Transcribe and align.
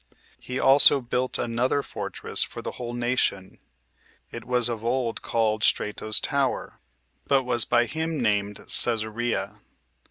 He 0.39 0.59
also 0.59 0.99
built 0.99 1.37
another 1.37 1.83
fortress 1.83 2.41
for 2.41 2.63
the 2.63 2.71
whole 2.71 2.95
nation; 2.95 3.59
it 4.31 4.45
was 4.45 4.67
of 4.67 4.83
old 4.83 5.21
called 5.21 5.63
Strato's 5.63 6.19
Tower, 6.19 6.79
but 7.27 7.43
was 7.43 7.65
by 7.65 7.85
him 7.85 8.19
named 8.19 8.57
Cæsarea. 8.61 9.59